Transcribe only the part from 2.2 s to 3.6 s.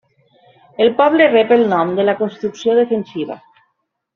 construcció defensiva.